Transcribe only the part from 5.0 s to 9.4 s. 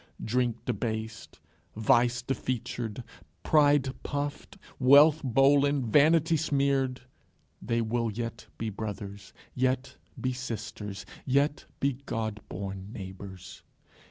bollen, vanity smeared, they will yet be brothers,